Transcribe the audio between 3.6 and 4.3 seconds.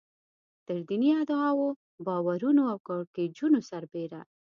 سربېره.